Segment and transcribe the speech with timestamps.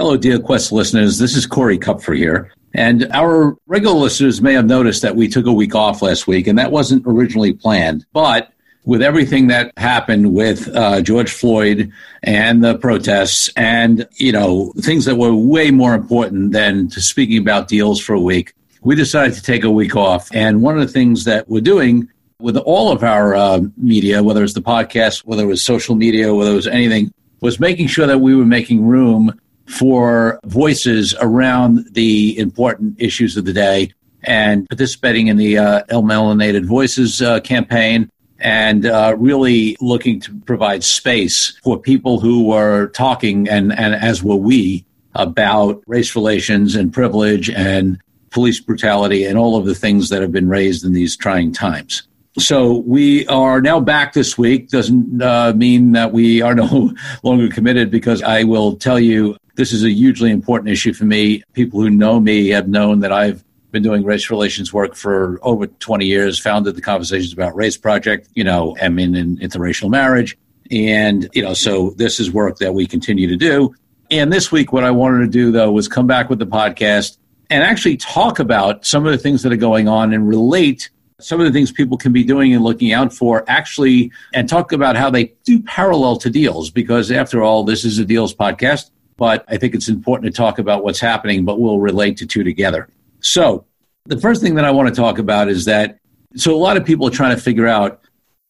[0.00, 1.18] Hello, DealQuest listeners.
[1.18, 2.50] This is Corey Kupfer here.
[2.72, 6.46] And our regular listeners may have noticed that we took a week off last week,
[6.46, 8.06] and that wasn't originally planned.
[8.14, 8.50] But
[8.86, 11.92] with everything that happened with uh, George Floyd
[12.22, 17.36] and the protests, and you know things that were way more important than to speaking
[17.36, 20.30] about deals for a week, we decided to take a week off.
[20.32, 22.08] And one of the things that we're doing
[22.38, 26.34] with all of our uh, media, whether it's the podcast, whether it was social media,
[26.34, 27.12] whether it was anything,
[27.42, 29.38] was making sure that we were making room
[29.70, 33.92] for voices around the important issues of the day
[34.24, 40.34] and participating in the uh, El Melanated Voices uh, campaign and uh, really looking to
[40.40, 46.74] provide space for people who were talking, and, and as were we, about race relations
[46.74, 47.98] and privilege and
[48.30, 52.04] police brutality and all of the things that have been raised in these trying times.
[52.38, 54.68] So we are now back this week.
[54.68, 56.92] Doesn't uh, mean that we are no
[57.24, 61.42] longer committed because I will tell you this is a hugely important issue for me.
[61.52, 65.66] People who know me have known that I've been doing race relations work for over
[65.66, 70.36] 20 years, founded the Conversations About Race Project, you know, I'm in, in interracial marriage.
[70.70, 73.74] And, you know, so this is work that we continue to do.
[74.10, 77.18] And this week, what I wanted to do, though, was come back with the podcast
[77.48, 81.38] and actually talk about some of the things that are going on and relate some
[81.38, 84.96] of the things people can be doing and looking out for actually and talk about
[84.96, 88.90] how they do parallel to deals because after all this is a deals podcast
[89.20, 92.42] but I think it's important to talk about what's happening, but we'll relate to two
[92.42, 92.88] together.
[93.20, 93.66] So,
[94.06, 95.98] the first thing that I want to talk about is that
[96.36, 98.00] so a lot of people are trying to figure out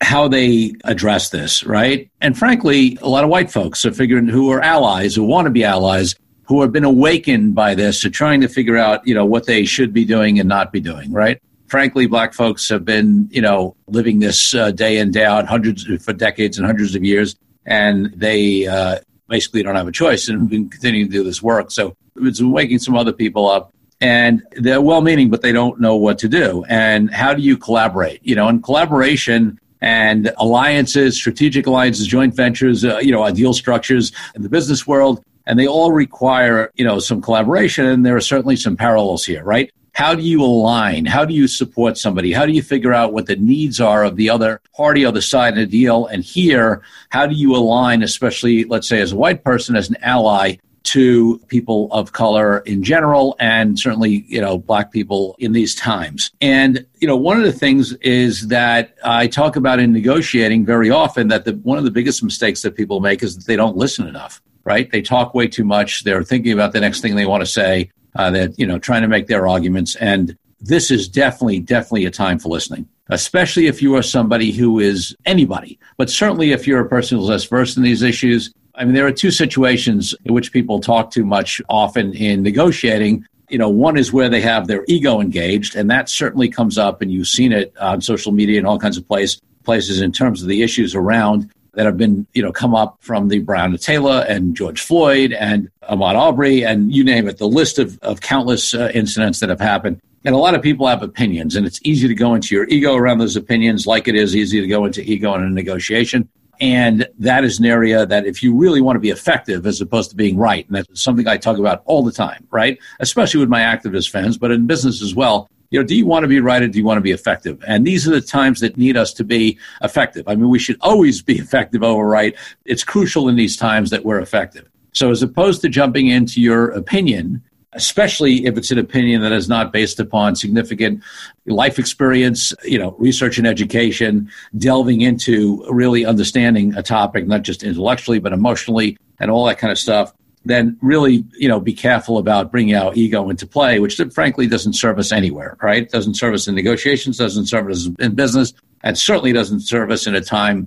[0.01, 2.09] how they address this, right?
[2.21, 5.51] And frankly, a lot of white folks are figuring who are allies, who want to
[5.51, 9.25] be allies, who have been awakened by this, are trying to figure out, you know,
[9.25, 11.43] what they should be doing and not be doing, right?
[11.67, 15.85] Frankly, black folks have been, you know, living this uh, day in day out, hundreds
[16.05, 17.35] for decades and hundreds of years,
[17.67, 21.71] and they uh, basically don't have a choice and been continuing to do this work.
[21.71, 25.97] So it's waking some other people up and they're well meaning, but they don't know
[25.97, 26.65] what to do.
[26.69, 28.21] And how do you collaborate?
[28.23, 34.13] You know, and collaboration and alliances, strategic alliances, joint ventures, uh, you know, ideal structures
[34.35, 37.87] in the business world, and they all require, you know, some collaboration.
[37.87, 39.71] And there are certainly some parallels here, right?
[40.01, 41.05] How do you align?
[41.05, 42.33] How do you support somebody?
[42.33, 45.53] How do you figure out what the needs are of the other party, other side
[45.53, 46.07] of the deal?
[46.07, 46.81] And here,
[47.11, 51.37] how do you align, especially, let's say, as a white person, as an ally to
[51.49, 56.87] people of color in general and certainly you know black people in these times and
[57.01, 61.29] you know one of the things is that i talk about in negotiating very often
[61.29, 64.07] that the one of the biggest mistakes that people make is that they don't listen
[64.07, 64.91] enough right?
[64.91, 66.05] They talk way too much.
[66.05, 69.03] They're thinking about the next thing they want to say uh, that you know trying
[69.03, 69.97] to make their arguments.
[69.97, 74.79] And this is definitely definitely a time for listening especially if you are somebody who
[74.79, 78.53] is anybody but certainly if you're a person who's less versed in these issues.
[78.75, 83.27] I mean there are two situations in which people talk too much often in negotiating.
[83.49, 87.03] You know one is where they have their ego engaged and that certainly comes up
[87.03, 90.41] and you've seen it on social media and all kinds of place, places in terms
[90.43, 94.25] of the issues around that have been, you know, come up from the Breonna Taylor
[94.29, 98.75] and George Floyd and Ahmaud Arbery and you name it, the list of, of countless
[98.75, 100.01] uh, incidents that have happened.
[100.25, 102.95] And a lot of people have opinions, and it's easy to go into your ego
[102.95, 106.29] around those opinions, like it is easy to go into ego in a negotiation.
[106.61, 110.11] And that is an area that if you really want to be effective as opposed
[110.11, 112.79] to being right, and that's something I talk about all the time, right?
[112.99, 116.25] Especially with my activist friends, but in business as well you know, do you want
[116.25, 117.63] to be right or do you want to be effective?
[117.67, 120.27] And these are the times that need us to be effective.
[120.27, 122.37] I mean, we should always be effective over right.
[122.65, 124.69] It's crucial in these times that we're effective.
[124.93, 127.43] So as opposed to jumping into your opinion,
[127.75, 131.01] especially if it's an opinion that is not based upon significant
[131.47, 134.29] life experience, you know, research and education,
[134.59, 139.71] delving into really understanding a topic, not just intellectually, but emotionally and all that kind
[139.71, 140.13] of stuff
[140.45, 144.73] then really, you know, be careful about bringing our ego into play, which frankly doesn't
[144.75, 145.91] serve us anywhere, right?
[145.91, 148.53] Doesn't serve us in negotiations, doesn't serve us in business,
[148.83, 150.67] and certainly doesn't serve us in a time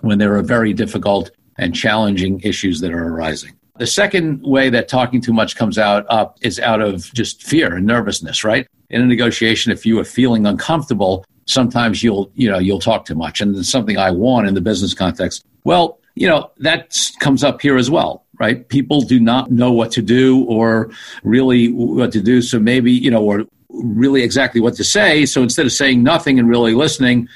[0.00, 3.52] when there are very difficult and challenging issues that are arising.
[3.78, 7.74] The second way that talking too much comes out up is out of just fear
[7.74, 8.68] and nervousness, right?
[8.90, 13.14] In a negotiation, if you are feeling uncomfortable, sometimes you'll, you know, you'll talk too
[13.14, 13.40] much.
[13.40, 15.44] And it's something I want in the business context.
[15.64, 18.68] Well, you know, that comes up here as well right?
[18.68, 20.90] People do not know what to do or
[21.22, 22.42] really what to do.
[22.42, 25.26] So maybe, you know, or really exactly what to say.
[25.26, 27.28] So instead of saying nothing and really listening,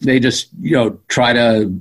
[0.00, 1.80] they just, you know, try to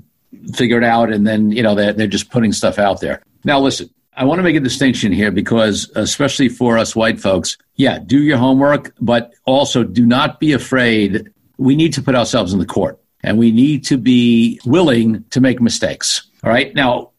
[0.53, 3.21] figure it out and then, you know, they're, they're just putting stuff out there.
[3.43, 7.57] Now, listen, I want to make a distinction here because, especially for us white folks,
[7.75, 11.29] yeah, do your homework, but also do not be afraid.
[11.57, 15.41] We need to put ourselves in the court and we need to be willing to
[15.41, 16.29] make mistakes.
[16.43, 16.73] All right.
[16.75, 17.11] Now,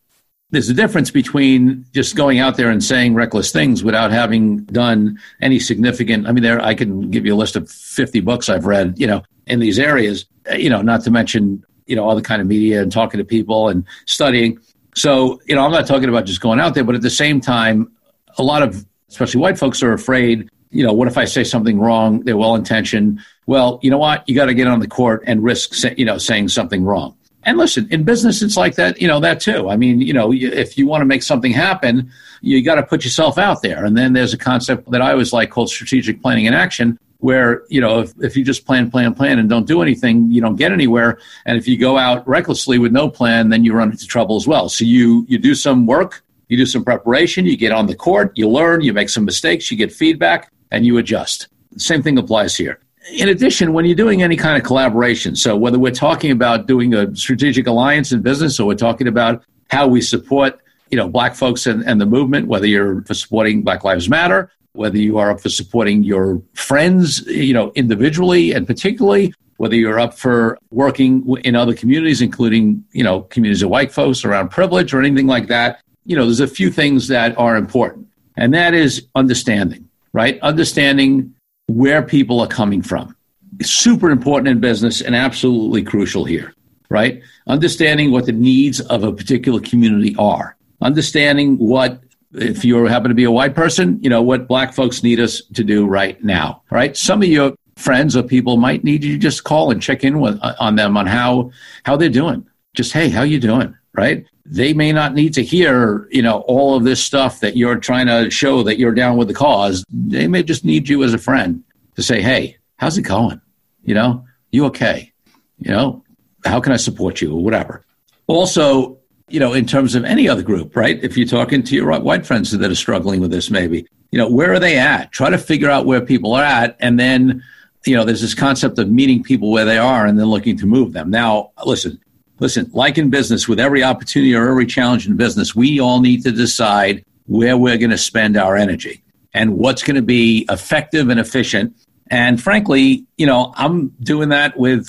[0.57, 5.19] there's a difference between just going out there and saying reckless things without having done
[5.43, 6.27] any significant.
[6.27, 9.07] I mean, there I can give you a list of 50 books I've read, you
[9.07, 12.41] know, in these areas, eh, you know, not to mention, you know, all the kind
[12.41, 14.59] of media and talking to people and studying.
[14.95, 17.39] So, you know, I'm not talking about just going out there, but at the same
[17.39, 17.93] time,
[18.39, 20.49] a lot of, especially white folks, are afraid.
[20.71, 22.21] You know, what if I say something wrong?
[22.21, 23.21] They're well intentioned.
[23.45, 24.27] Well, you know what?
[24.27, 27.15] You got to get on the court and risk, you know, saying something wrong.
[27.47, 29.71] And listen, in business, it's like that, you know, that too.
[29.71, 32.11] I mean, you know, if you want to make something happen,
[32.41, 33.85] you got to put yourself out there.
[33.85, 37.63] And then there's a concept that I always like called strategic planning in action, where,
[37.69, 40.57] you know, if, if you just plan, plan, plan and don't do anything, you don't
[40.57, 41.21] get anywhere.
[41.47, 44.49] And if you go out recklessly with no plan, then you run into trouble as
[44.49, 44.69] well.
[44.69, 48.33] So you, you do some work, you do some preparation, you get on the court,
[48.35, 51.47] you learn, you make some mistakes, you get feedback, and you adjust.
[51.77, 55.79] Same thing applies here in addition, when you're doing any kind of collaboration, so whether
[55.79, 60.01] we're talking about doing a strategic alliance in business or we're talking about how we
[60.01, 60.61] support,
[60.91, 64.51] you know, black folks and, and the movement, whether you're for supporting Black Lives Matter,
[64.73, 69.99] whether you are up for supporting your friends, you know, individually and particularly, whether you're
[69.99, 74.93] up for working in other communities, including, you know, communities of white folks around privilege
[74.93, 78.07] or anything like that, you know, there's a few things that are important.
[78.37, 80.39] And that is understanding, right?
[80.41, 81.35] Understanding
[81.67, 83.17] where people are coming from.
[83.59, 86.55] It's super important in business and absolutely crucial here,
[86.89, 87.23] right?
[87.47, 90.57] Understanding what the needs of a particular community are.
[90.81, 92.01] Understanding what,
[92.33, 95.43] if you happen to be a white person, you know, what black folks need us
[95.55, 96.97] to do right now, right?
[96.97, 100.21] Some of your friends or people might need you to just call and check in
[100.21, 101.51] with, on them on how,
[101.85, 102.47] how they're doing.
[102.75, 103.75] Just, hey, how you doing?
[103.97, 104.27] Right?
[104.45, 108.07] They may not need to hear, you know, all of this stuff that you're trying
[108.07, 109.85] to show that you're down with the cause.
[109.91, 111.65] They may just need you as a friend
[111.95, 113.41] to say, hey, how's it going?
[113.85, 115.13] You know, you okay?
[115.59, 116.05] You know,
[116.45, 117.85] how can I support you or whatever?
[118.27, 118.99] Also,
[119.29, 121.03] you know, in terms of any other group, right?
[121.03, 124.29] If you're talking to your white friends that are struggling with this, maybe, you know,
[124.29, 125.11] where are they at?
[125.11, 126.77] Try to figure out where people are at.
[126.81, 127.43] And then,
[127.87, 130.67] you know, there's this concept of meeting people where they are and then looking to
[130.67, 131.11] move them.
[131.11, 131.99] Now, listen,
[132.39, 136.23] listen, like in business, with every opportunity or every challenge in business, we all need
[136.25, 139.03] to decide where we're going to spend our energy
[139.35, 141.77] and what's going to be effective and efficient.
[142.09, 144.89] And frankly, you know, I'm doing that with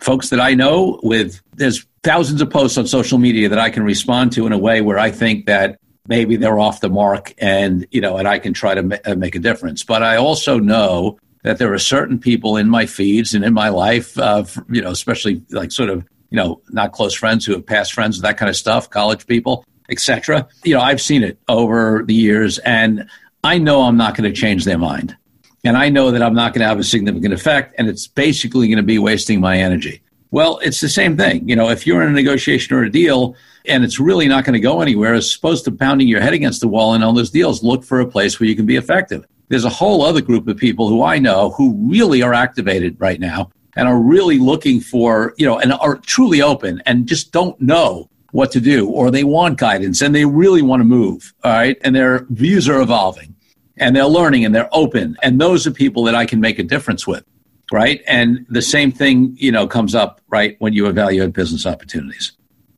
[0.00, 3.82] folks that I know with there's thousands of posts on social media that I can
[3.82, 5.78] respond to in a way where I think that
[6.08, 9.14] maybe they're off the mark and, you know, and I can try to ma- uh,
[9.14, 9.82] make a difference.
[9.82, 13.68] But I also know that there are certain people in my feeds and in my
[13.68, 17.66] life, uh, you know, especially like sort of you know, not close friends who have
[17.66, 20.46] past friends, that kind of stuff, college people, etc.
[20.64, 23.08] You know, I've seen it over the years, and
[23.44, 25.16] I know I'm not going to change their mind.
[25.64, 28.68] And I know that I'm not going to have a significant effect, and it's basically
[28.68, 30.02] going to be wasting my energy.
[30.30, 31.48] Well, it's the same thing.
[31.48, 33.36] You know, if you're in a negotiation or a deal
[33.66, 36.60] and it's really not going to go anywhere, as opposed to pounding your head against
[36.60, 39.24] the wall in all those deals, look for a place where you can be effective.
[39.48, 43.20] There's a whole other group of people who I know who really are activated right
[43.20, 47.60] now and are really looking for, you know, and are truly open and just don't
[47.60, 51.32] know what to do or they want guidance and they really want to move.
[51.44, 51.76] All right.
[51.82, 53.34] And their views are evolving
[53.76, 55.16] and they're learning and they're open.
[55.22, 57.24] And those are people that I can make a difference with.
[57.72, 58.00] Right.
[58.06, 62.32] And the same thing, you know, comes up, right, when you evaluate business opportunities.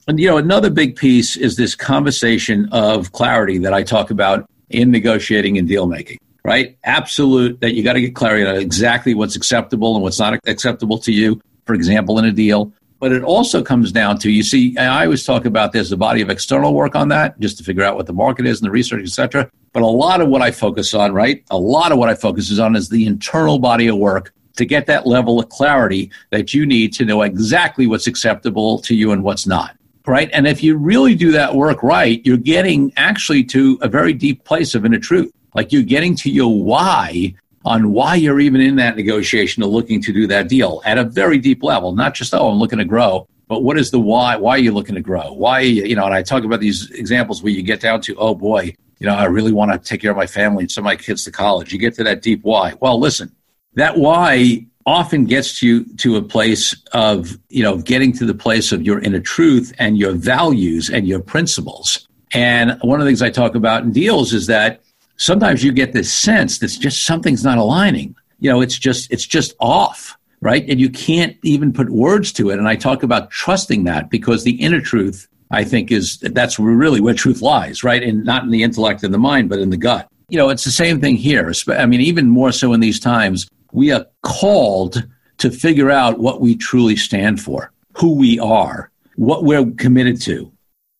[0.06, 4.48] And, you know, another big piece is this conversation of clarity that I talk about
[4.70, 6.18] in negotiating and deal making
[6.48, 6.78] right?
[6.84, 10.96] Absolute that you got to get clarity on exactly what's acceptable and what's not acceptable
[10.96, 12.72] to you, for example, in a deal.
[13.00, 16.22] But it also comes down to you see, I always talk about there's a body
[16.22, 18.70] of external work on that just to figure out what the market is and the
[18.70, 19.50] research, et cetera.
[19.74, 21.44] But a lot of what I focus on, right?
[21.50, 24.64] A lot of what I focus is on is the internal body of work to
[24.64, 29.12] get that level of clarity that you need to know exactly what's acceptable to you
[29.12, 29.76] and what's not
[30.08, 30.30] right?
[30.32, 34.44] And if you really do that work right, you're getting actually to a very deep
[34.44, 35.30] place of inner truth.
[35.54, 37.34] Like you're getting to your why
[37.64, 41.04] on why you're even in that negotiation or looking to do that deal at a
[41.04, 44.36] very deep level, not just, oh, I'm looking to grow, but what is the why?
[44.36, 45.32] Why are you looking to grow?
[45.32, 48.34] Why, you know, and I talk about these examples where you get down to, oh
[48.34, 50.96] boy, you know, I really want to take care of my family and send my
[50.96, 51.72] kids to college.
[51.72, 52.74] You get to that deep why.
[52.80, 53.34] Well, listen,
[53.74, 58.72] that why often gets you to a place of, you know, getting to the place
[58.72, 62.08] of your inner truth and your values and your principles.
[62.32, 64.82] And one of the things I talk about in deals is that
[65.16, 68.16] sometimes you get this sense that just something's not aligning.
[68.40, 70.64] You know, it's just it's just off, right?
[70.68, 72.58] And you can't even put words to it.
[72.58, 77.00] And I talk about trusting that because the inner truth, I think, is that's really
[77.00, 78.02] where truth lies, right?
[78.02, 80.08] And not in the intellect and the mind, but in the gut.
[80.28, 81.52] You know, it's the same thing here.
[81.68, 85.06] I mean, even more so in these times, we are called
[85.38, 90.50] to figure out what we truly stand for, who we are, what we're committed to,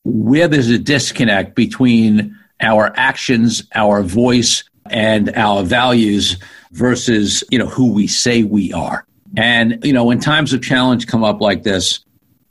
[0.05, 6.37] where there's a disconnect between our actions, our voice, and our values
[6.73, 9.07] versus, you know, who we say we are.
[9.37, 12.01] And, you know, when times of challenge come up like this,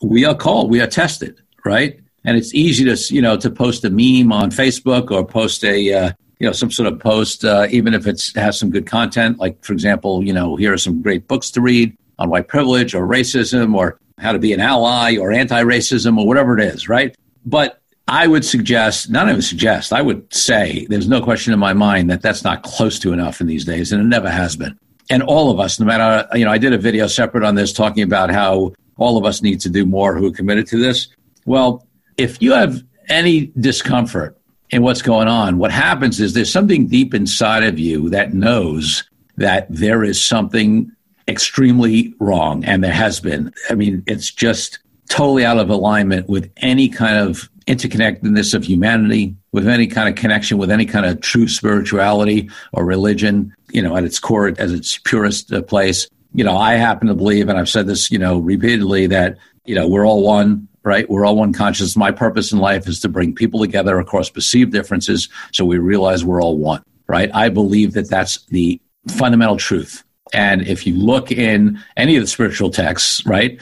[0.02, 2.00] we are called, we are tested, right?
[2.24, 5.94] And it's easy to, you know, to post a meme on Facebook or post a,
[5.94, 9.40] uh, you know, some sort of post, uh, even if it has some good content.
[9.40, 12.94] Like, for example, you know, here are some great books to read on white privilege
[12.94, 17.16] or racism or how to be an ally or anti-racism or whatever it is, right?
[17.46, 21.74] But I would suggest, not even suggest, I would say there's no question in my
[21.74, 24.78] mind that that's not close to enough in these days, and it never has been.
[25.10, 27.74] And all of us, no matter, you know, I did a video separate on this
[27.74, 31.08] talking about how all of us need to do more who are committed to this.
[31.46, 31.86] Well,
[32.18, 34.38] if you have any discomfort
[34.70, 39.04] in what's going on, what happens is there's something deep inside of you that knows
[39.38, 40.92] that there is something
[41.28, 43.54] extremely wrong, and there has been.
[43.70, 49.36] I mean, it's just totally out of alignment with any kind of interconnectedness of humanity,
[49.52, 53.96] with any kind of connection with any kind of true spirituality or religion, you know,
[53.98, 56.08] at its core, as its purest place.
[56.34, 59.76] You know, I happen to believe, and I've said this, you know, repeatedly, that, you
[59.76, 61.08] know, we're all one, right?
[61.10, 61.98] We're all one conscious.
[61.98, 66.24] My purpose in life is to bring people together across perceived differences so we realize
[66.24, 67.30] we're all one, right?
[67.34, 68.80] I believe that that's the
[69.10, 70.04] fundamental truth.
[70.34, 73.60] And if you look in any of the spiritual texts, right,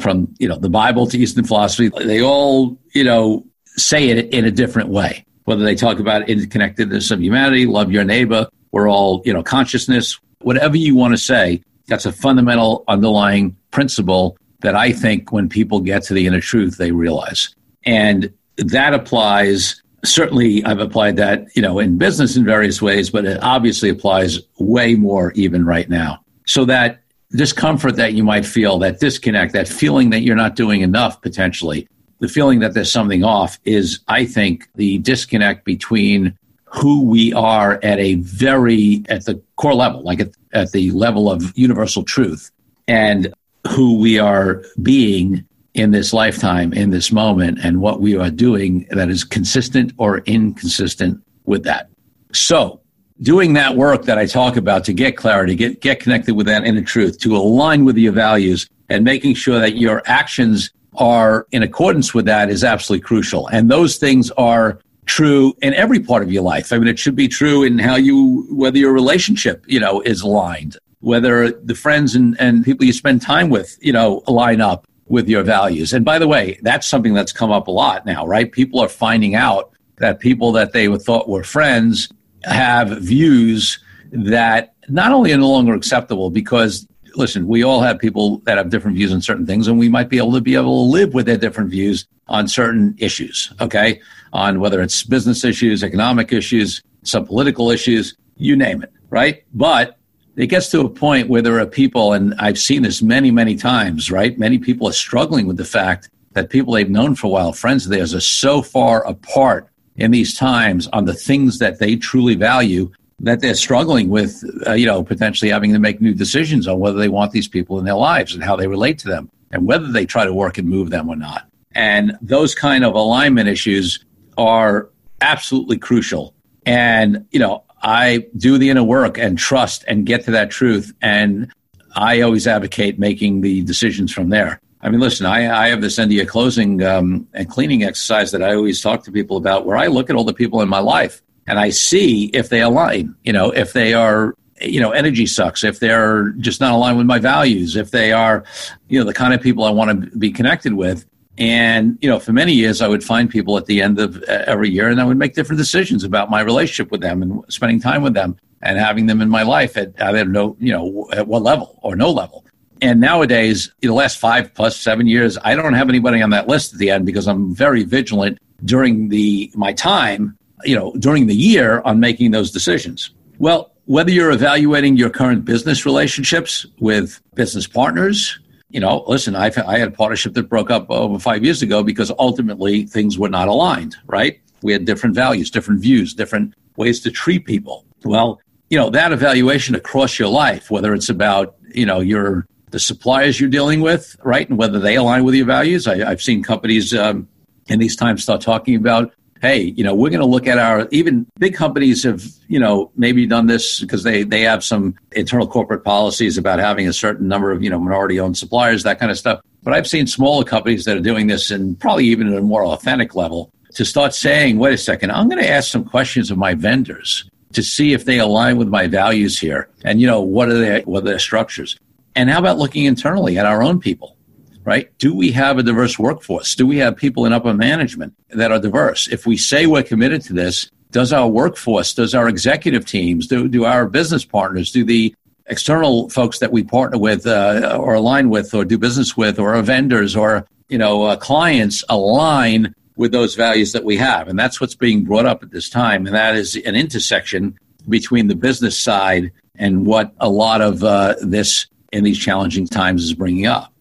[0.00, 4.44] from you know the Bible to Eastern philosophy, they all you know say it in
[4.44, 5.24] a different way.
[5.44, 10.18] Whether they talk about interconnectedness of humanity, love your neighbor, we're all you know consciousness,
[10.40, 15.80] whatever you want to say, that's a fundamental underlying principle that I think when people
[15.80, 17.54] get to the inner truth, they realize,
[17.84, 19.80] and that applies.
[20.04, 24.38] Certainly, I've applied that, you know, in business in various ways, but it obviously applies
[24.58, 26.22] way more even right now.
[26.46, 30.82] So that discomfort that you might feel, that disconnect, that feeling that you're not doing
[30.82, 31.88] enough potentially,
[32.20, 37.78] the feeling that there's something off is, I think, the disconnect between who we are
[37.82, 42.50] at a very, at the core level, like at, at the level of universal truth,
[42.86, 43.32] and
[43.68, 48.86] who we are being in this lifetime, in this moment, and what we are doing
[48.90, 51.88] that is consistent or inconsistent with that.
[52.32, 52.80] So,
[53.20, 56.64] doing that work that I talk about to get clarity, get, get connected with that
[56.64, 61.62] inner truth, to align with your values, and making sure that your actions are in
[61.62, 63.48] accordance with that is absolutely crucial.
[63.48, 66.72] And those things are true in every part of your life.
[66.72, 70.22] I mean, it should be true in how you, whether your relationship, you know, is
[70.22, 74.86] aligned, whether the friends and, and people you spend time with, you know, line up
[75.06, 75.92] with your values.
[75.92, 78.50] And by the way, that's something that's come up a lot now, right?
[78.50, 82.08] People are finding out that people that they thought were friends
[82.44, 83.78] have views
[84.12, 88.70] that not only are no longer acceptable because listen we all have people that have
[88.70, 91.14] different views on certain things and we might be able to be able to live
[91.14, 94.00] with their different views on certain issues okay
[94.32, 99.98] on whether it's business issues economic issues some political issues you name it right but
[100.36, 103.56] it gets to a point where there are people and i've seen this many many
[103.56, 107.30] times right many people are struggling with the fact that people they've known for a
[107.30, 111.78] while friends of theirs are so far apart in these times on the things that
[111.78, 116.14] they truly value that they're struggling with, uh, you know, potentially having to make new
[116.14, 119.08] decisions on whether they want these people in their lives and how they relate to
[119.08, 121.48] them and whether they try to work and move them or not.
[121.72, 124.04] And those kind of alignment issues
[124.36, 126.34] are absolutely crucial.
[126.66, 130.92] And, you know, I do the inner work and trust and get to that truth.
[131.02, 131.52] And
[131.94, 134.60] I always advocate making the decisions from there.
[134.80, 138.54] I mean, listen, I, I have this NDA closing um, and cleaning exercise that I
[138.54, 141.22] always talk to people about where I look at all the people in my life
[141.46, 145.62] and I see if they align, you know, if they are, you know, energy sucks,
[145.62, 148.44] if they're just not aligned with my values, if they are,
[148.88, 151.06] you know, the kind of people I want to be connected with.
[151.36, 154.44] And, you know, for many years, I would find people at the end of uh,
[154.46, 157.80] every year and I would make different decisions about my relationship with them and spending
[157.80, 161.08] time with them and having them in my life at, I don't know, you know,
[161.12, 162.44] at what level or no level.
[162.80, 166.72] And nowadays, the last five plus seven years, I don't have anybody on that list
[166.72, 171.34] at the end because I'm very vigilant during the my time, you know, during the
[171.34, 173.10] year on making those decisions.
[173.38, 178.38] Well, whether you're evaluating your current business relationships with business partners,
[178.74, 181.84] you know, listen, I've, I had a partnership that broke up over five years ago
[181.84, 184.40] because ultimately things were not aligned, right?
[184.62, 187.86] We had different values, different views, different ways to treat people.
[188.04, 188.40] Well,
[188.70, 193.38] you know, that evaluation across your life, whether it's about, you know, your the suppliers
[193.38, 195.86] you're dealing with, right, and whether they align with your values.
[195.86, 197.28] I, have seen companies um,
[197.68, 200.88] in these times start talking about hey, you know, we're going to look at our
[200.90, 205.46] even big companies have, you know, maybe done this because they they have some internal
[205.46, 209.12] corporate policies about having a certain number of, you know, minority owned suppliers, that kind
[209.12, 209.40] of stuff.
[209.62, 212.64] But I've seen smaller companies that are doing this and probably even at a more
[212.64, 216.38] authentic level to start saying, wait a second, I'm going to ask some questions of
[216.38, 219.68] my vendors to see if they align with my values here.
[219.84, 221.76] And, you know, what are their, what are their structures?
[222.16, 224.16] And how about looking internally at our own people?
[224.64, 224.96] Right?
[224.98, 226.54] Do we have a diverse workforce?
[226.54, 229.08] Do we have people in upper management that are diverse?
[229.08, 233.48] If we say we're committed to this, does our workforce, does our executive teams, do,
[233.48, 235.14] do our business partners, do the
[235.46, 239.54] external folks that we partner with uh, or align with or do business with or
[239.54, 244.28] our vendors or, you know, uh, clients align with those values that we have?
[244.28, 246.06] And that's what's being brought up at this time.
[246.06, 251.16] And that is an intersection between the business side and what a lot of uh,
[251.20, 253.73] this in these challenging times is bringing up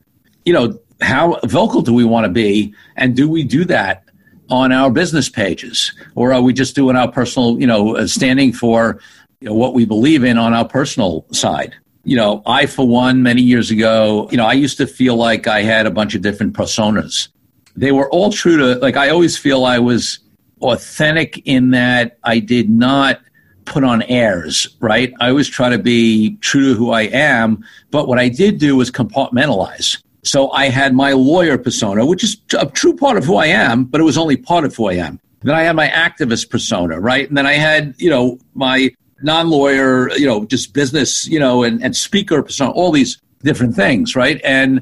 [0.46, 2.74] you know, how vocal do we want to be?
[2.96, 4.04] And do we do that
[4.50, 5.94] on our business pages?
[6.16, 9.00] Or are we just doing our personal, you know, uh, standing for
[9.42, 11.76] you know, what we believe in on our personal side?
[12.06, 15.48] You know, I, for one, many years ago, you know, I used to feel like
[15.48, 17.30] I had a bunch of different personas.
[17.76, 20.20] They were all true to, like, I always feel I was
[20.62, 23.20] authentic in that I did not
[23.66, 25.14] put on airs, right?
[25.20, 28.76] I always try to be true to who I am, but what I did do
[28.76, 30.04] was compartmentalize.
[30.24, 33.84] So I had my lawyer persona, which is a true part of who I am,
[33.84, 35.20] but it was only part of who I am.
[35.42, 37.28] Then I had my activist persona, right?
[37.28, 41.84] And then I had, you know, my non-lawyer, you know, just business, you know, and,
[41.84, 44.40] and speaker persona, all these different things, right?
[44.44, 44.82] And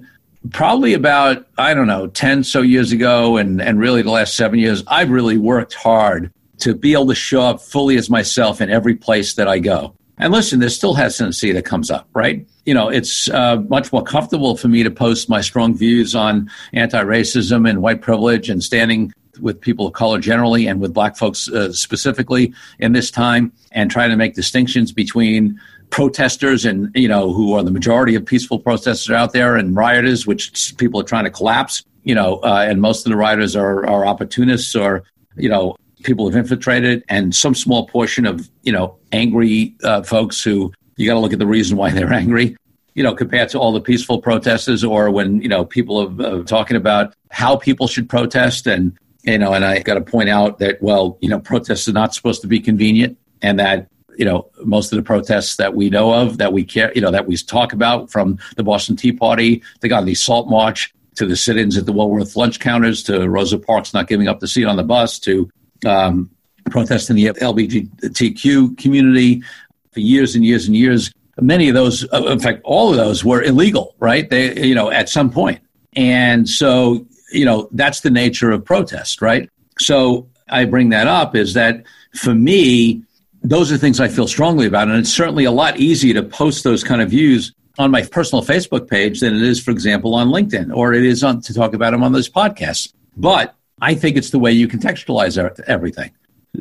[0.51, 4.59] probably about, I don't know, 10 so years ago and, and really the last seven
[4.59, 8.69] years, I've really worked hard to be able to show up fully as myself in
[8.69, 9.95] every place that I go.
[10.21, 12.47] And listen, there's still hesitancy that comes up, right?
[12.65, 16.49] You know, it's uh, much more comfortable for me to post my strong views on
[16.73, 21.17] anti racism and white privilege and standing with people of color generally and with black
[21.17, 25.59] folks uh, specifically in this time and trying to make distinctions between
[25.89, 30.27] protesters and you know who are the majority of peaceful protesters out there and rioters
[30.27, 33.85] which people are trying to collapse you know uh, and most of the rioters are,
[33.87, 35.03] are opportunists or
[35.35, 40.43] you know people have infiltrated, and some small portion of you know angry uh, folks
[40.43, 42.55] who you got to look at the reason why they're angry.
[42.93, 46.43] You know, compared to all the peaceful protesters, or when you know people are uh,
[46.43, 50.59] talking about how people should protest, and you know, and I got to point out
[50.59, 54.49] that well, you know, protests are not supposed to be convenient, and that you know
[54.65, 57.37] most of the protests that we know of that we care, you know, that we
[57.37, 61.85] talk about from the Boston Tea Party, got the Salt March, to the sit-ins at
[61.85, 65.19] the Woolworth lunch counters, to Rosa Parks not giving up the seat on the bus,
[65.19, 65.49] to
[65.85, 66.29] um,
[66.69, 69.43] protesting the LGBTQ community
[69.91, 71.11] for years and years and years.
[71.39, 74.29] Many of those, uh, in fact, all of those were illegal, right?
[74.29, 75.59] They, you know, at some point.
[75.93, 79.49] And so, you know, that's the nature of protest, right?
[79.79, 83.03] So I bring that up is that for me,
[83.43, 84.87] those are things I feel strongly about.
[84.87, 88.43] And it's certainly a lot easier to post those kind of views on my personal
[88.43, 91.73] Facebook page than it is, for example, on LinkedIn, or it is on to talk
[91.73, 92.93] about them on those podcasts.
[93.17, 96.11] But I think it's the way you contextualize everything.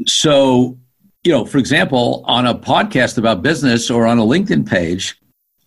[0.07, 0.79] So,
[1.25, 5.21] you know, for example, on a podcast about business or on a LinkedIn page,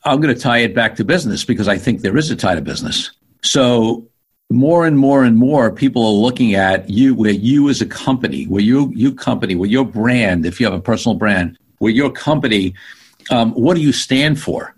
[0.06, 2.56] I'm going to tie it back to business because I think there is a tie
[2.56, 3.12] to business.
[3.44, 4.08] So,
[4.50, 8.46] more and more and more people are looking at you where you as a company,
[8.46, 12.12] where you you company, where your brand, if you have a personal brand, where your
[12.12, 12.74] company,
[13.32, 14.76] um, what do you stand for?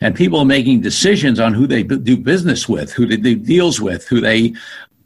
[0.00, 3.80] And people are making decisions on who they do business with, who they do deals
[3.80, 4.54] with, who they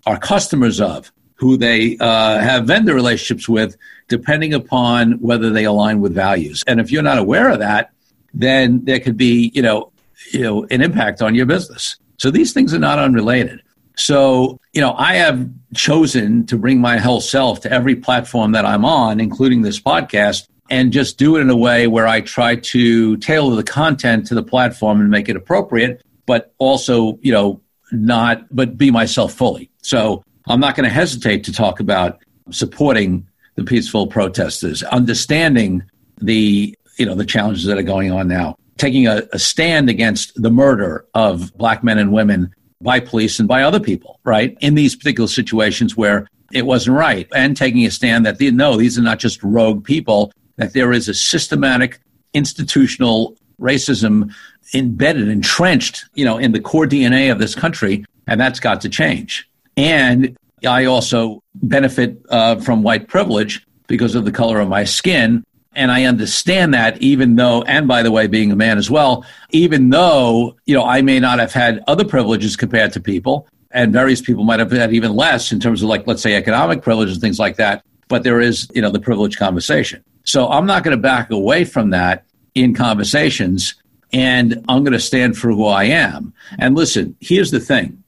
[0.06, 3.76] are customers of, who they uh, have vendor relationships with,
[4.08, 6.62] depending upon whether they align with values.
[6.66, 7.90] And if you're not aware of that,
[8.32, 9.92] then there could be, you know,
[10.32, 11.96] you know, an impact on your business.
[12.18, 13.60] So these things are not unrelated.
[13.96, 18.64] So, you know, I have chosen to bring my whole self to every platform that
[18.64, 22.56] I'm on, including this podcast, and just do it in a way where I try
[22.56, 27.60] to tailor the content to the platform and make it appropriate, but also, you know,
[27.92, 29.70] not, but be myself fully.
[29.84, 32.18] So I'm not going to hesitate to talk about
[32.50, 35.82] supporting the peaceful protesters, understanding
[36.20, 40.40] the, you know, the challenges that are going on now, taking a, a stand against
[40.42, 44.56] the murder of black men and women by police and by other people, right?
[44.60, 48.98] In these particular situations where it wasn't right, and taking a stand that no, these
[48.98, 52.00] are not just rogue people, that there is a systematic
[52.32, 54.32] institutional racism
[54.72, 58.88] embedded, entrenched, you know, in the core DNA of this country, and that's got to
[58.88, 59.48] change.
[59.76, 65.44] And I also benefit uh, from white privilege because of the color of my skin.
[65.74, 69.24] And I understand that even though, and by the way, being a man as well,
[69.50, 73.92] even though, you know, I may not have had other privileges compared to people, and
[73.92, 77.16] various people might have had even less in terms of like, let's say economic privileges
[77.16, 77.84] and things like that.
[78.06, 80.04] but there is, you know, the privilege conversation.
[80.24, 83.74] So I'm not going to back away from that in conversations
[84.12, 86.32] and I'm going to stand for who I am.
[86.58, 88.03] And listen, here's the thing.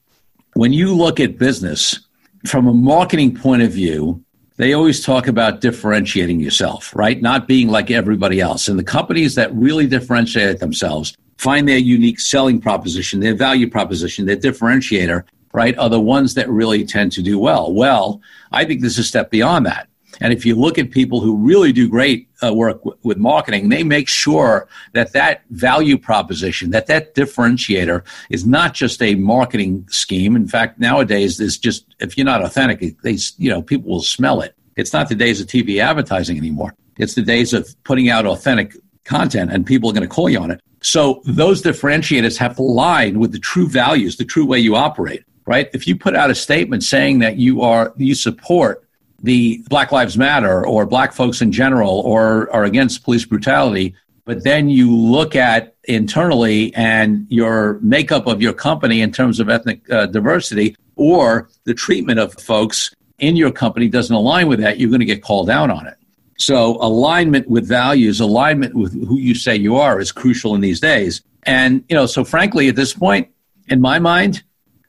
[0.57, 2.01] When you look at business
[2.47, 4.25] from a marketing point of view,
[4.57, 7.21] they always talk about differentiating yourself, right?
[7.21, 8.67] Not being like everybody else.
[8.67, 14.25] And the companies that really differentiate themselves find their unique selling proposition, their value proposition,
[14.25, 17.71] their differentiator, right, are the ones that really tend to do well.
[17.75, 19.89] Well, I think this is a step beyond that.
[20.21, 23.69] And if you look at people who really do great uh, work w- with marketing,
[23.69, 29.87] they make sure that that value proposition, that that differentiator is not just a marketing
[29.91, 30.37] scheme.
[30.37, 34.41] In fact, nowadays, there's just, if you're not authentic, they, you know, people will smell
[34.41, 34.55] it.
[34.77, 36.75] It's not the days of TV advertising anymore.
[36.99, 38.75] It's the days of putting out authentic
[39.05, 40.61] content and people are going to call you on it.
[40.83, 45.25] So those differentiators have to align with the true values, the true way you operate,
[45.47, 45.69] right?
[45.73, 48.86] If you put out a statement saying that you are, you support
[49.23, 54.45] the Black Lives Matter or black folks in general or are against police brutality, but
[54.45, 59.89] then you look at internally and your makeup of your company in terms of ethnic
[59.91, 64.91] uh, diversity or the treatment of folks in your company doesn't align with that, you're
[64.91, 65.97] going to get called out on it.
[66.39, 70.81] So alignment with values, alignment with who you say you are is crucial in these
[70.81, 71.23] days.
[71.45, 73.29] And, you know, so frankly, at this point,
[73.69, 74.43] in my mind,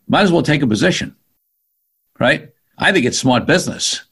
[0.08, 1.16] might as well take a position,
[2.20, 2.50] right?
[2.78, 4.07] I think it's smart business.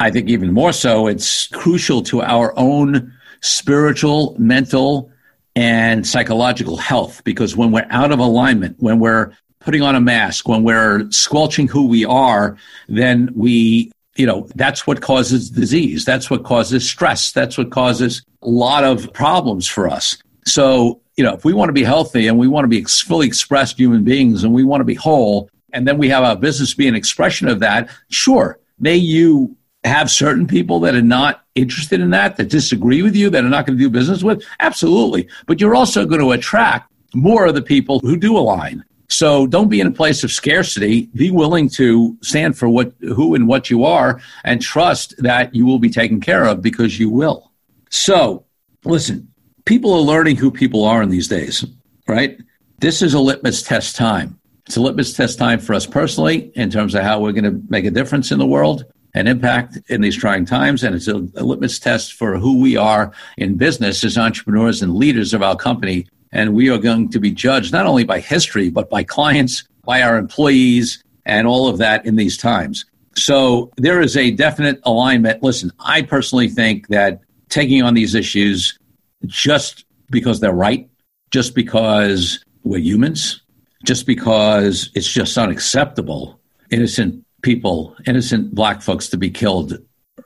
[0.00, 5.12] I think even more so, it's crucial to our own spiritual, mental,
[5.54, 10.48] and psychological health because when we're out of alignment, when we're putting on a mask,
[10.48, 12.56] when we're squelching who we are,
[12.88, 16.04] then we you know, that's what causes disease.
[16.04, 17.32] That's what causes stress.
[17.32, 20.18] That's what causes a lot of problems for us.
[20.44, 23.26] So, you know, if we want to be healthy and we want to be fully
[23.26, 26.74] expressed human beings and we want to be whole, and then we have our business
[26.74, 32.00] be an expression of that, sure, may you have certain people that are not interested
[32.00, 34.44] in that, that disagree with you, that are not going to do business with?
[34.60, 35.28] Absolutely.
[35.46, 38.84] But you're also going to attract more of the people who do align.
[39.08, 41.08] So don't be in a place of scarcity.
[41.14, 45.66] Be willing to stand for what, who and what you are and trust that you
[45.66, 47.50] will be taken care of because you will.
[47.90, 48.44] So
[48.84, 49.28] listen,
[49.64, 51.64] people are learning who people are in these days,
[52.06, 52.38] right?
[52.78, 54.38] This is a litmus test time.
[54.66, 57.60] It's a litmus test time for us personally in terms of how we're going to
[57.68, 60.82] make a difference in the world and impact in these trying times.
[60.84, 64.94] And it's a, a litmus test for who we are in business as entrepreneurs and
[64.94, 68.70] leaders of our company and we are going to be judged not only by history,
[68.70, 72.84] but by clients, by our employees, and all of that in these times.
[73.16, 75.42] So there is a definite alignment.
[75.42, 78.78] Listen, I personally think that taking on these issues
[79.26, 80.88] just because they're right,
[81.30, 83.42] just because we're humans,
[83.84, 89.78] just because it's just unacceptable, innocent people, innocent black folks to be killed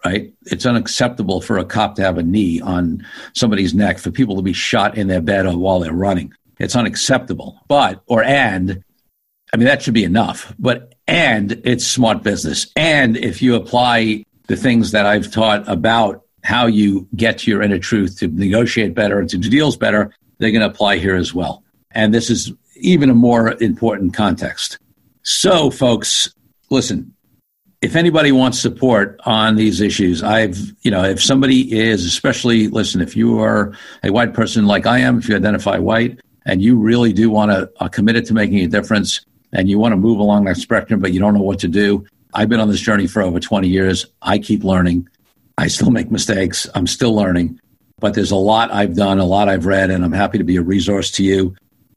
[0.05, 0.33] right?
[0.47, 4.43] It's unacceptable for a cop to have a knee on somebody's neck, for people to
[4.43, 6.33] be shot in their bed or while they're running.
[6.59, 7.61] It's unacceptable.
[7.69, 8.85] But, or and,
[9.53, 10.55] I mean, that should be enough.
[10.59, 12.67] But, and it's smart business.
[12.77, 17.63] And if you apply the things that I've taught about how you get to your
[17.63, 21.17] inner truth to negotiate better and to do deals better, they're going to apply here
[21.17, 21.63] as well.
[21.93, 24.79] And this is even a more important context.
[25.23, 26.35] So, folks,
[26.75, 27.15] listen,
[27.81, 33.01] if anybody wants support on these issues, I've, you know, if somebody is, especially, listen,
[33.01, 36.77] if you are a white person like I am, if you identify white and you
[36.77, 40.19] really do want to uh, committed to making a difference and you want to move
[40.19, 43.07] along that spectrum, but you don't know what to do, I've been on this journey
[43.07, 44.07] for over 20 years.
[44.21, 45.09] I keep learning.
[45.57, 46.67] I still make mistakes.
[46.75, 47.61] I'm still learning,
[48.01, 50.57] but there's a lot I've done, a lot I've read, and I'm happy to be
[50.57, 51.55] a resource to you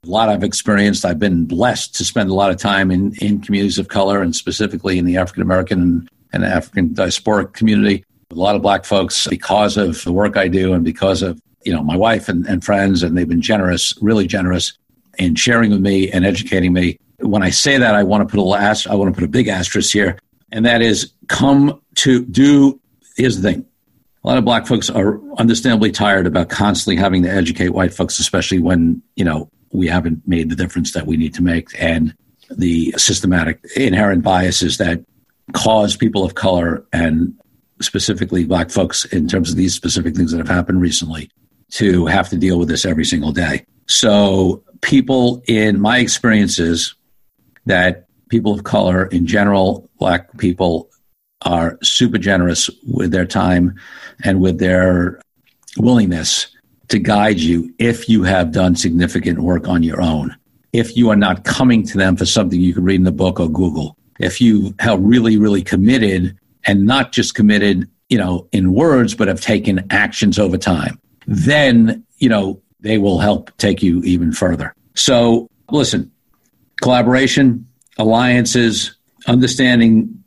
[0.08, 1.06] a lot I've experienced.
[1.06, 4.36] I've been blessed to spend a lot of time in, in communities of color and
[4.36, 8.06] specifically in the African American and African diasporic community.
[8.32, 11.74] A lot of black folks because of the work I do and because of, you
[11.74, 14.78] know, my wife and, and friends, and they've been generous, really generous
[15.18, 17.00] in sharing with me and educating me.
[17.20, 19.32] When I say that, I want to put a last, I want to put a
[19.32, 20.20] big asterisk here,
[20.52, 22.80] and that is come to do.
[23.16, 23.66] Here's the thing:
[24.24, 28.20] a lot of black folks are understandably tired about constantly having to educate white folks,
[28.20, 32.16] especially when you know we haven't made the difference that we need to make, and
[32.50, 35.06] the systematic inherent biases that
[35.54, 37.34] cause people of color and
[37.80, 41.30] specifically black folks in terms of these specific things that have happened recently
[41.70, 43.66] to have to deal with this every single day.
[43.88, 46.96] So, people in my experiences
[47.68, 50.90] that people of color in general, black people
[51.44, 53.76] are super generous with their time
[54.24, 55.22] and with their
[55.78, 56.48] willingness
[56.90, 60.36] to guide you if you have done significant work on your own.
[60.74, 63.40] If you are not coming to them for something you can read in the book
[63.40, 63.98] or Google.
[64.20, 69.28] If you have really, really committed and not just committed you know, in words, but
[69.28, 71.00] have taken actions over time.
[71.26, 74.74] Then, you know, they will help take you even further.
[74.96, 76.12] So listen,
[76.82, 78.96] collaboration, alliances,
[79.28, 80.24] understanding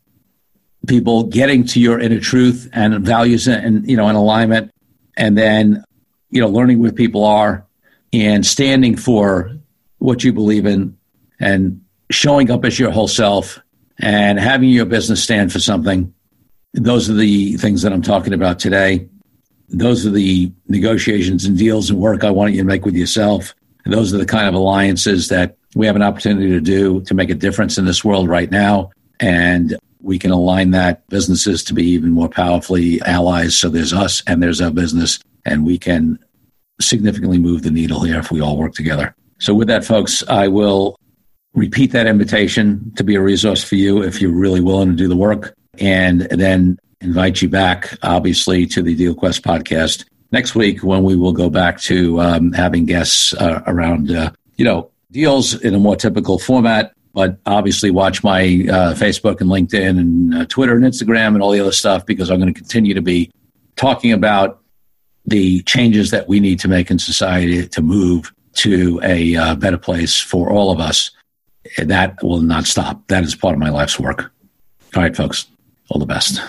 [0.86, 4.70] people, getting to your inner truth and values and, you know, an alignment,
[5.16, 5.84] and then,
[6.30, 7.66] you know, learning what people are
[8.12, 9.56] and standing for
[9.98, 10.96] what you believe in
[11.38, 13.60] and showing up as your whole self
[13.98, 16.12] and having your business stand for something.
[16.72, 19.08] Those are the things that I'm talking about today.
[19.68, 23.54] Those are the negotiations and deals and work I want you to make with yourself.
[23.84, 27.14] And those are the kind of alliances that we have an opportunity to do to
[27.14, 28.90] make a difference in this world right now.
[29.20, 33.56] And we can align that businesses to be even more powerfully allies.
[33.56, 36.18] So there's us and there's our business, and we can
[36.80, 39.14] significantly move the needle here if we all work together.
[39.38, 40.96] So, with that, folks, I will
[41.54, 45.08] repeat that invitation to be a resource for you if you're really willing to do
[45.08, 51.02] the work, and then invite you back, obviously, to the DealQuest podcast next week when
[51.02, 55.74] we will go back to um, having guests uh, around, uh, you know, deals in
[55.74, 56.92] a more typical format.
[57.12, 61.50] But obviously, watch my uh, Facebook and LinkedIn and uh, Twitter and Instagram and all
[61.50, 63.32] the other stuff because I'm going to continue to be
[63.74, 64.60] talking about
[65.26, 69.78] the changes that we need to make in society to move to a uh, better
[69.78, 71.10] place for all of us.
[71.78, 73.06] That will not stop.
[73.08, 74.32] That is part of my life's work.
[74.96, 75.46] All right, folks,
[75.88, 76.40] all the best.